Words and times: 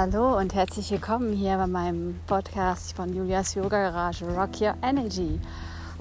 Hallo 0.00 0.38
und 0.38 0.54
herzlich 0.54 0.92
willkommen 0.92 1.32
hier 1.32 1.56
bei 1.56 1.66
meinem 1.66 2.20
Podcast 2.28 2.94
von 2.94 3.12
Julias 3.12 3.56
Yoga 3.56 3.90
Garage 3.90 4.24
Rock 4.26 4.60
Your 4.60 4.74
Energy. 4.80 5.40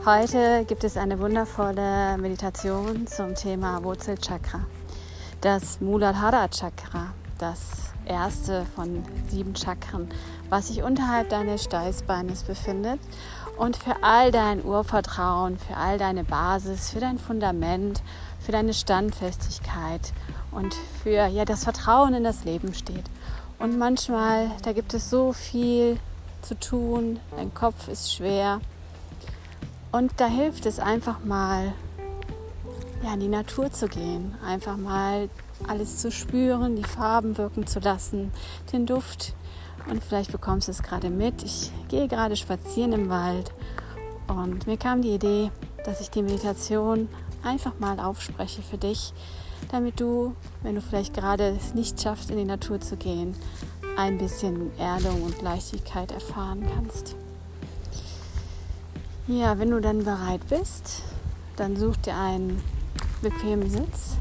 Heute 0.05 0.65
gibt 0.65 0.83
es 0.83 0.97
eine 0.97 1.17
wundervolle 1.17 2.15
Meditation 2.19 3.07
zum 3.07 3.33
Thema 3.33 3.83
Wurzelchakra. 3.83 4.67
Das 5.41 5.81
Muladhara 5.81 6.47
Chakra, 6.49 7.07
das 7.39 7.91
erste 8.05 8.67
von 8.75 9.03
sieben 9.29 9.55
Chakren, 9.55 10.09
was 10.49 10.67
sich 10.67 10.83
unterhalb 10.83 11.29
deines 11.29 11.63
Steißbeines 11.63 12.43
befindet 12.43 12.99
und 13.57 13.77
für 13.77 13.95
all 14.03 14.31
dein 14.31 14.63
Urvertrauen, 14.63 15.57
für 15.57 15.75
all 15.75 15.97
deine 15.97 16.23
Basis, 16.23 16.91
für 16.91 16.99
dein 16.99 17.17
Fundament, 17.17 18.03
für 18.39 18.51
deine 18.51 18.75
Standfestigkeit 18.75 20.13
und 20.51 20.75
für 21.01 21.25
ja, 21.25 21.45
das 21.45 21.63
Vertrauen 21.63 22.13
in 22.13 22.23
das 22.23 22.43
Leben 22.45 22.75
steht. 22.75 23.05
Und 23.59 23.77
manchmal, 23.77 24.51
da 24.63 24.73
gibt 24.73 24.93
es 24.93 25.09
so 25.09 25.33
viel 25.33 25.99
zu 26.41 26.59
tun, 26.59 27.19
dein 27.35 27.53
Kopf 27.53 27.87
ist 27.87 28.13
schwer. 28.13 28.61
Und 29.91 30.11
da 30.17 30.27
hilft 30.27 30.65
es 30.65 30.79
einfach 30.79 31.23
mal, 31.23 31.73
ja, 33.03 33.13
in 33.13 33.19
die 33.19 33.27
Natur 33.27 33.71
zu 33.71 33.87
gehen, 33.87 34.35
einfach 34.45 34.77
mal 34.77 35.29
alles 35.67 35.97
zu 35.97 36.11
spüren, 36.11 36.75
die 36.75 36.83
Farben 36.83 37.37
wirken 37.37 37.65
zu 37.65 37.79
lassen, 37.79 38.31
den 38.71 38.85
Duft. 38.85 39.33
Und 39.89 40.03
vielleicht 40.03 40.31
bekommst 40.31 40.67
du 40.67 40.71
es 40.71 40.83
gerade 40.83 41.09
mit. 41.09 41.43
Ich 41.43 41.71
gehe 41.87 42.07
gerade 42.07 42.35
spazieren 42.35 42.93
im 42.93 43.09
Wald 43.09 43.51
und 44.27 44.67
mir 44.67 44.77
kam 44.77 45.01
die 45.01 45.15
Idee, 45.15 45.51
dass 45.85 46.01
ich 46.01 46.09
die 46.09 46.21
Meditation 46.21 47.07
einfach 47.43 47.79
mal 47.79 47.99
aufspreche 47.99 48.61
für 48.61 48.77
dich, 48.77 49.13
damit 49.71 49.99
du, 49.99 50.35
wenn 50.63 50.75
du 50.75 50.81
vielleicht 50.81 51.13
gerade 51.13 51.55
es 51.55 51.73
nicht 51.73 52.01
schaffst, 52.01 52.29
in 52.31 52.37
die 52.37 52.45
Natur 52.45 52.79
zu 52.79 52.97
gehen, 52.97 53.35
ein 53.97 54.17
bisschen 54.17 54.77
Erdung 54.77 55.23
und 55.23 55.41
Leichtigkeit 55.41 56.11
erfahren 56.11 56.65
kannst. 56.73 57.15
Ja, 59.27 59.59
wenn 59.59 59.71
du 59.71 59.81
dann 59.81 60.05
bereit 60.05 60.41
bist, 60.49 61.01
dann 61.57 61.75
such 61.75 61.97
dir 61.97 62.15
einen 62.15 62.61
bequemen 63.21 63.69
Sitz. 63.69 64.15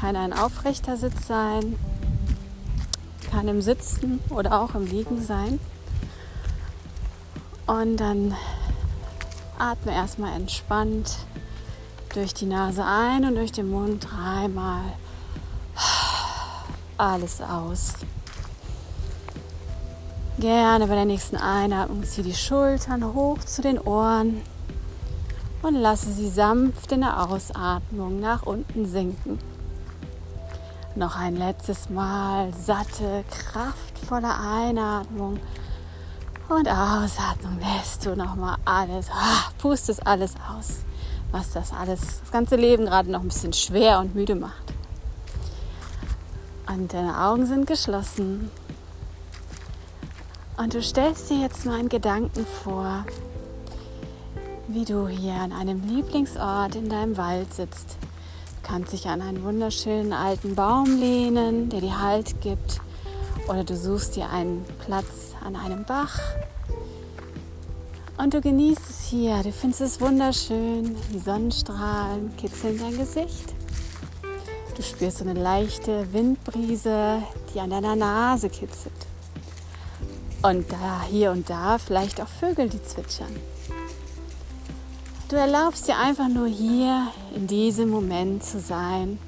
Kann 0.00 0.16
ein 0.16 0.32
aufrechter 0.32 0.96
Sitz 0.96 1.26
sein, 1.26 1.78
kann 3.30 3.46
im 3.46 3.62
Sitzen 3.62 4.20
oder 4.30 4.60
auch 4.60 4.74
im 4.74 4.86
Liegen 4.86 5.22
sein. 5.22 5.60
Und 7.66 7.98
dann 7.98 8.34
atme 9.58 9.92
erstmal 9.92 10.34
entspannt 10.34 11.16
durch 12.14 12.32
die 12.32 12.46
Nase 12.46 12.84
ein 12.84 13.24
und 13.24 13.34
durch 13.34 13.50
den 13.50 13.70
Mund 13.70 14.06
dreimal 14.08 14.82
alles 16.96 17.40
aus. 17.40 17.94
Gerne 20.38 20.86
bei 20.86 20.94
der 20.94 21.04
nächsten 21.04 21.36
Einatmung 21.36 22.04
zieh 22.04 22.22
die 22.22 22.34
Schultern 22.34 23.14
hoch 23.14 23.38
zu 23.40 23.62
den 23.62 23.78
Ohren 23.80 24.42
und 25.62 25.74
lasse 25.74 26.12
sie 26.12 26.28
sanft 26.28 26.92
in 26.92 27.00
der 27.00 27.28
Ausatmung 27.28 28.20
nach 28.20 28.42
unten 28.44 28.86
sinken. 28.86 29.38
Noch 30.94 31.16
ein 31.16 31.36
letztes 31.36 31.90
Mal 31.90 32.52
satte, 32.54 33.24
kraftvolle 33.28 34.32
Einatmung 34.32 35.40
und 36.48 36.68
Ausatmung 36.68 37.58
lässt 37.58 38.06
du 38.06 38.14
nochmal 38.14 38.56
alles, 38.64 39.08
ah, 39.10 39.50
pustest 39.58 40.06
alles 40.06 40.34
aus 40.56 40.84
was 41.34 41.50
das 41.50 41.72
alles, 41.72 42.20
das 42.20 42.30
ganze 42.30 42.54
Leben 42.54 42.86
gerade 42.86 43.10
noch 43.10 43.20
ein 43.20 43.28
bisschen 43.28 43.52
schwer 43.52 43.98
und 43.98 44.14
müde 44.14 44.36
macht. 44.36 44.72
Und 46.68 46.94
deine 46.94 47.20
Augen 47.20 47.44
sind 47.44 47.66
geschlossen. 47.66 48.52
Und 50.56 50.74
du 50.74 50.80
stellst 50.80 51.28
dir 51.30 51.40
jetzt 51.40 51.66
mal 51.66 51.80
einen 51.80 51.88
Gedanken 51.88 52.46
vor, 52.46 53.04
wie 54.68 54.84
du 54.84 55.08
hier 55.08 55.34
an 55.34 55.52
einem 55.52 55.82
Lieblingsort 55.82 56.76
in 56.76 56.88
deinem 56.88 57.16
Wald 57.16 57.52
sitzt. 57.52 57.98
Du 58.62 58.68
kannst 58.68 58.92
dich 58.92 59.08
an 59.08 59.20
einen 59.20 59.42
wunderschönen 59.42 60.12
alten 60.12 60.54
Baum 60.54 61.00
lehnen, 61.00 61.68
der 61.68 61.80
dir 61.80 62.00
Halt 62.00 62.40
gibt. 62.42 62.80
Oder 63.48 63.64
du 63.64 63.76
suchst 63.76 64.14
dir 64.14 64.30
einen 64.30 64.64
Platz 64.86 65.34
an 65.44 65.56
einem 65.56 65.84
Bach 65.84 66.20
und 68.16 68.34
du 68.34 68.40
genießt 68.40 68.82
es 68.88 69.06
hier. 69.08 69.42
Du 69.42 69.52
findest 69.52 69.80
es 69.80 70.00
wunderschön. 70.00 70.96
Die 71.12 71.18
Sonnenstrahlen 71.18 72.36
kitzeln 72.36 72.78
dein 72.78 72.96
Gesicht. 72.96 73.54
Du 74.76 74.82
spürst 74.82 75.18
so 75.18 75.24
eine 75.24 75.40
leichte 75.40 76.12
Windbrise, 76.12 77.22
die 77.52 77.60
an 77.60 77.70
deiner 77.70 77.96
Nase 77.96 78.48
kitzelt. 78.48 78.92
Und 80.42 80.70
da 80.70 81.02
hier 81.08 81.30
und 81.30 81.48
da 81.48 81.78
vielleicht 81.78 82.20
auch 82.20 82.28
Vögel, 82.28 82.68
die 82.68 82.82
zwitschern. 82.82 83.34
Du 85.28 85.36
erlaubst 85.36 85.88
dir 85.88 85.96
einfach 85.96 86.28
nur 86.28 86.48
hier 86.48 87.08
in 87.34 87.46
diesem 87.46 87.88
Moment 87.88 88.44
zu 88.44 88.60
sein 88.60 89.18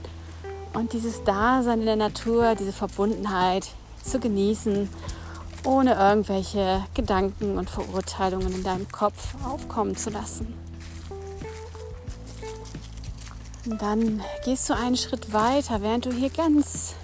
und 0.74 0.92
dieses 0.92 1.24
Dasein 1.24 1.80
in 1.80 1.86
der 1.86 1.96
Natur, 1.96 2.54
diese 2.54 2.72
Verbundenheit 2.72 3.68
zu 4.04 4.20
genießen 4.20 4.88
ohne 5.66 5.94
irgendwelche 5.94 6.84
Gedanken 6.94 7.58
und 7.58 7.68
Verurteilungen 7.68 8.54
in 8.54 8.62
deinem 8.62 8.88
Kopf 8.90 9.34
aufkommen 9.44 9.96
zu 9.96 10.10
lassen. 10.10 10.54
Und 13.66 13.82
dann 13.82 14.22
gehst 14.44 14.70
du 14.70 14.74
einen 14.74 14.96
Schritt 14.96 15.32
weiter, 15.32 15.82
während 15.82 16.06
du 16.06 16.12
hier 16.12 16.30
ganz 16.30 16.94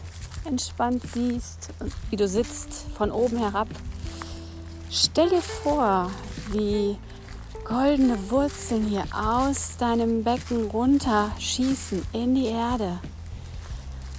entspannt 0.44 1.02
siehst, 1.12 1.70
wie 2.10 2.16
du 2.16 2.28
sitzt 2.28 2.86
von 2.96 3.10
oben 3.10 3.38
herab. 3.38 3.68
Stell 4.90 5.28
dir 5.30 5.42
vor, 5.42 6.10
wie 6.52 6.96
goldene 7.64 8.30
Wurzeln 8.30 8.86
hier 8.86 9.04
aus 9.12 9.76
deinem 9.76 10.22
Becken 10.22 10.66
runter 10.66 11.32
schießen 11.38 12.02
in 12.12 12.34
die 12.34 12.46
Erde. 12.46 12.98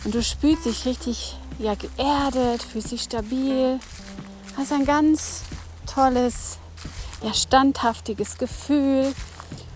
Und 0.04 0.16
du 0.16 0.22
spürst 0.22 0.66
dich 0.66 0.86
richtig 0.86 1.38
ja, 1.60 1.76
geerdet, 1.76 2.62
fühlst 2.62 2.92
dich 2.92 3.04
stabil, 3.04 3.80
hast 4.58 4.72
ein 4.72 4.86
ganz 4.86 5.44
tolles, 5.92 6.58
ja, 7.22 7.34
standhaftiges 7.34 8.38
Gefühl. 8.38 9.14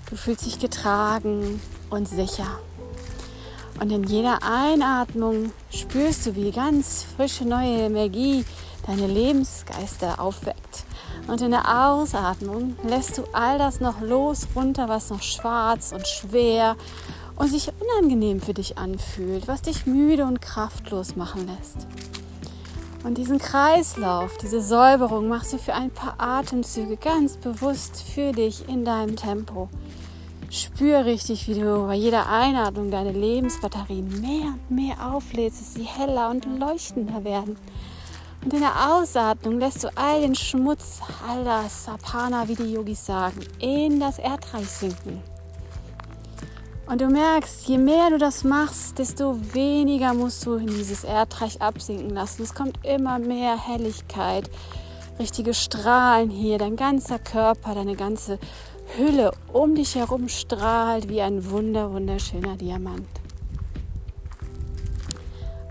Du 0.10 0.16
fühlst 0.16 0.46
dich 0.46 0.60
getragen 0.60 1.62
und 1.90 2.08
sicher. 2.08 2.60
Und 3.80 3.92
in 3.92 4.04
jeder 4.04 4.40
Einatmung 4.42 5.52
spürst 5.70 6.26
du, 6.26 6.36
wie 6.36 6.52
ganz 6.52 7.06
frische 7.16 7.46
neue 7.46 7.82
Energie 7.82 8.46
deine 8.88 9.08
Lebensgeister 9.08 10.20
aufweckt. 10.20 10.86
Und 11.28 11.42
in 11.42 11.52
der 11.52 11.90
Ausatmung 11.90 12.76
lässt 12.84 13.18
du 13.18 13.24
all 13.34 13.58
das 13.58 13.80
noch 13.80 14.02
los 14.02 14.48
runter, 14.56 14.88
was 14.88 15.10
noch 15.10 15.22
schwarz 15.22 15.92
und 15.92 16.08
schwer 16.08 16.76
und 17.36 17.50
sich 17.50 17.70
unangenehm 17.80 18.42
für 18.42 18.54
dich 18.54 18.78
anfühlt, 18.78 19.48
was 19.48 19.62
dich 19.62 19.86
müde 19.86 20.26
und 20.26 20.42
kraftlos 20.42 21.16
machen 21.16 21.48
lässt. 21.48 21.86
Und 23.08 23.18
diesen 23.18 23.40
Kreislauf, 23.40 24.36
diese 24.38 24.62
Säuberung 24.62 25.30
machst 25.30 25.54
du 25.54 25.58
für 25.58 25.74
ein 25.74 25.92
paar 25.92 26.16
Atemzüge 26.18 26.98
ganz 26.98 27.38
bewusst 27.38 28.04
für 28.04 28.34
dich 28.34 28.68
in 28.68 28.84
deinem 28.84 29.16
Tempo. 29.16 29.70
Spür 30.50 31.06
richtig, 31.06 31.48
wie 31.48 31.54
du 31.54 31.88
bei 31.88 31.96
jeder 31.96 32.30
Einatmung 32.30 32.92
deine 32.92 33.14
Lebensbatterien 33.14 34.20
mehr 34.20 34.48
und 34.48 34.72
mehr 34.72 35.14
auflädst, 35.14 35.62
dass 35.62 35.74
sie 35.76 35.86
heller 35.86 36.30
und 36.32 36.60
leuchtender 36.60 37.24
werden. 37.24 37.56
Und 38.44 38.54
in 38.54 38.60
der 38.60 38.92
Ausatmung 38.92 39.58
lässt 39.58 39.86
du 39.86 39.88
all 39.96 40.20
den 40.20 40.36
Schmutz, 40.36 41.00
all 41.30 41.46
das 41.46 41.86
Sapana, 41.86 42.46
wie 42.50 42.56
die 42.56 42.74
Yogis 42.74 43.06
sagen, 43.06 43.40
in 43.60 44.02
das 44.02 44.20
Erdreich 44.20 44.68
sinken. 44.68 45.24
Und 46.88 47.02
du 47.02 47.08
merkst, 47.08 47.68
je 47.68 47.78
mehr 47.78 48.10
du 48.10 48.18
das 48.18 48.46
machst, 48.46 48.98
desto 48.98 49.38
weniger 49.54 50.14
musst 50.14 50.46
du 50.46 50.56
in 50.56 50.68
dieses 50.68 51.04
Erdreich 51.04 51.62
absinken 51.62 52.12
lassen. 52.12 52.44
Es 52.44 52.56
kommt 52.56 52.80
immer 52.86 53.20
mehr 53.20 53.58
Helligkeit, 53.58 54.50
richtige 55.20 55.54
Strahlen 55.54 56.30
hier. 56.30 56.58
Dein 56.58 56.78
ganzer 56.78 57.20
Körper, 57.20 57.76
deine 57.76 57.98
ganze 57.98 58.40
Hülle 58.96 59.32
um 59.52 59.76
dich 59.76 59.96
herum 59.96 60.30
strahlt 60.30 61.10
wie 61.10 61.22
ein 61.22 61.50
wunder, 61.52 61.92
wunderschöner 61.92 62.56
Diamant. 62.56 63.08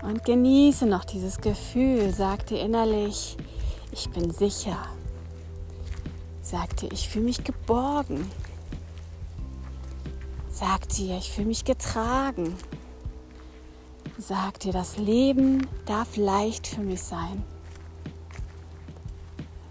Und 0.03 0.23
genieße 0.23 0.85
noch 0.85 1.03
dieses 1.03 1.41
Gefühl. 1.41 2.13
Sag 2.13 2.45
dir 2.45 2.59
innerlich, 2.61 3.35
ich 3.91 4.07
bin 4.11 4.29
sicher. 4.29 4.77
Sag 6.43 6.77
dir, 6.77 6.91
ich 6.91 7.09
fühle 7.09 7.25
mich 7.25 7.43
geborgen. 7.43 8.29
Sag 10.59 10.89
dir, 10.89 11.15
ich 11.17 11.31
fühle 11.31 11.49
mich 11.49 11.65
getragen. 11.65 12.55
Sag 14.17 14.59
dir, 14.61 14.73
das 14.73 14.97
Leben 14.97 15.67
darf 15.85 16.17
leicht 16.17 16.65
für 16.65 16.81
mich 16.81 17.03
sein. 17.03 17.43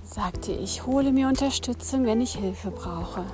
Sag 0.04 0.40
dir, 0.42 0.56
ich 0.60 0.86
hole 0.86 1.10
mir 1.10 1.26
Unterstützung, 1.26 2.06
wenn 2.06 2.20
ich 2.20 2.36
Hilfe 2.36 2.70
brauche. 2.70 3.24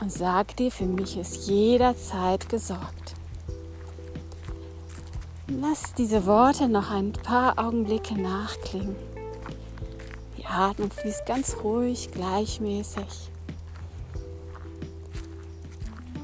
Und 0.00 0.10
sag 0.10 0.56
dir, 0.56 0.70
für 0.70 0.86
mich 0.86 1.18
ist 1.18 1.46
jederzeit 1.48 2.48
gesorgt. 2.48 3.14
Lass 5.48 5.92
diese 5.92 6.24
Worte 6.24 6.66
noch 6.70 6.90
ein 6.90 7.12
paar 7.12 7.58
Augenblicke 7.58 8.14
nachklingen. 8.14 8.96
Die 10.38 10.46
Atmung 10.46 10.90
fließt 10.90 11.26
ganz 11.26 11.56
ruhig, 11.62 12.10
gleichmäßig. 12.10 13.30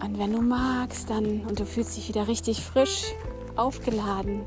Und 0.07 0.21
wenn 0.21 0.33
du 0.33 0.41
magst, 0.41 1.11
dann 1.11 1.41
und 1.49 1.59
du 1.59 1.67
fühlst 1.67 1.97
dich 1.97 2.09
wieder 2.09 2.29
richtig 2.29 2.63
frisch, 2.63 3.07
aufgeladen, 3.57 4.43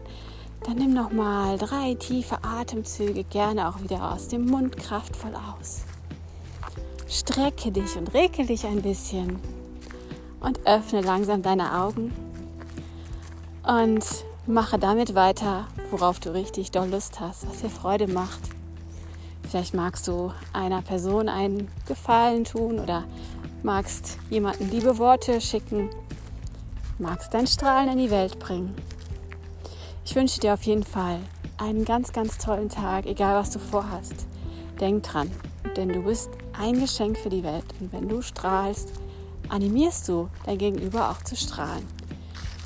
dann 0.65 0.77
nimm 0.77 0.94
noch 0.94 1.11
mal 1.11 1.57
drei 1.57 1.95
tiefe 1.95 2.38
Atemzüge, 2.45 3.25
gerne 3.25 3.67
auch 3.67 3.81
wieder 3.81 4.13
aus 4.13 4.29
dem 4.29 4.45
Mund 4.45 4.77
kraftvoll 4.77 5.33
aus. 5.35 5.81
Strecke 7.09 7.71
dich 7.71 7.97
und 7.97 8.13
regel 8.13 8.45
dich 8.45 8.65
ein 8.65 8.81
bisschen 8.81 9.38
und 10.39 10.65
öffne 10.65 11.01
langsam 11.01 11.41
deine 11.41 11.77
Augen 11.77 12.13
und 13.67 14.05
mache 14.47 14.79
damit 14.79 15.13
weiter, 15.13 15.67
worauf 15.91 16.21
du 16.21 16.33
richtig 16.33 16.71
doll 16.71 16.88
Lust 16.88 17.19
hast, 17.19 17.45
was 17.50 17.59
dir 17.59 17.69
Freude 17.69 18.07
macht. 18.07 18.39
Vielleicht 19.50 19.73
magst 19.73 20.07
du 20.07 20.31
einer 20.53 20.81
Person 20.83 21.27
einen 21.27 21.67
Gefallen 21.85 22.45
tun 22.45 22.79
oder 22.79 23.03
magst 23.63 24.17
jemanden 24.29 24.69
liebe 24.71 24.97
Worte 24.97 25.41
schicken, 25.41 25.89
magst 26.97 27.33
dein 27.33 27.47
Strahlen 27.47 27.91
in 27.94 27.97
die 27.97 28.11
Welt 28.11 28.39
bringen. 28.39 28.75
Ich 30.06 30.15
wünsche 30.15 30.39
dir 30.39 30.53
auf 30.53 30.63
jeden 30.63 30.83
Fall 30.83 31.19
einen 31.57 31.85
ganz, 31.85 32.13
ganz 32.13 32.38
tollen 32.38 32.69
Tag, 32.69 33.06
egal 33.06 33.35
was 33.35 33.51
du 33.51 33.59
vorhast. 33.59 34.25
Denk 34.79 35.03
dran, 35.03 35.29
denn 35.75 35.89
du 35.89 36.01
bist 36.03 36.29
ein 36.53 36.79
Geschenk 36.79 37.17
für 37.17 37.29
die 37.29 37.44
Welt 37.44 37.65
und 37.79 37.91
wenn 37.91 38.07
du 38.07 38.21
strahlst, 38.21 38.89
animierst 39.50 40.07
du 40.07 40.29
dein 40.45 40.57
Gegenüber 40.57 41.09
auch 41.09 41.23
zu 41.23 41.35
strahlen. 41.35 41.85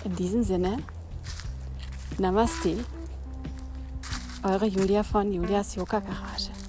In 0.03 0.15
diesem 0.15 0.43
Sinne, 0.43 0.77
Namaste, 2.19 2.77
eure 4.43 4.67
Julia 4.67 5.03
von 5.03 5.31
Julias 5.31 5.75
Yoga 5.75 5.99
Garage. 5.99 6.62